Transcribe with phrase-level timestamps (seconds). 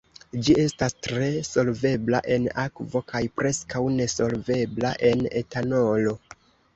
[0.45, 6.15] Ĝi estas tre solvebla en akvo kaj preskaŭ nesolvebla en etanolo.